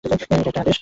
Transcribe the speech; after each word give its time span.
এটা 0.03 0.15
একটা 0.41 0.61
আদেশ। 0.61 0.77